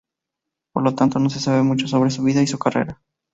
[0.73, 2.99] Por lo tanto, no se sabe mucho sobre su vida y su carrera.